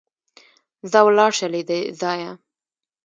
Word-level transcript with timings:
ځه 0.91 0.99
ولاړ 1.07 1.31
شه 1.37 1.47
له 1.53 1.61
دې 1.69 1.79
ځايه! 1.99 2.31